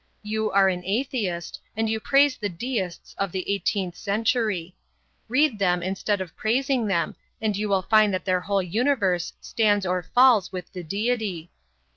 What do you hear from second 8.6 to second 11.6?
universe stands or falls with the deity.